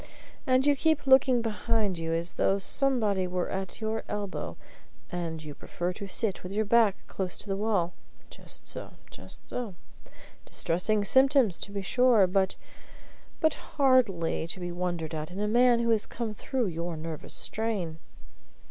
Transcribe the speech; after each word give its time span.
And 0.47 0.65
you 0.65 0.75
keep 0.75 1.05
looking 1.05 1.43
behind 1.43 1.99
you, 1.99 2.11
as 2.11 2.33
though 2.33 2.57
somebody 2.57 3.27
were 3.27 3.51
at 3.51 3.79
your 3.79 4.03
elbow; 4.09 4.57
and 5.11 5.43
you 5.43 5.53
prefer 5.53 5.93
to 5.93 6.07
sit 6.07 6.41
with 6.41 6.51
your 6.53 6.65
back 6.65 6.95
close 7.05 7.37
to 7.37 7.47
the 7.47 7.55
wall. 7.55 7.93
Just 8.31 8.65
so 8.67 8.93
just 9.11 9.47
so. 9.47 9.75
Distressing 10.47 11.05
symptoms, 11.05 11.59
to 11.59 11.71
be 11.71 11.83
sure, 11.83 12.25
but 12.25 12.55
but 13.41 13.53
hardly 13.53 14.47
to 14.47 14.59
be 14.59 14.71
wondered 14.71 15.13
at 15.13 15.29
in 15.29 15.39
a 15.39 15.47
man 15.47 15.81
who 15.81 15.91
has 15.91 16.07
come 16.07 16.33
through 16.33 16.65
your 16.65 16.97
nervous 16.97 17.35
strain." 17.35 17.99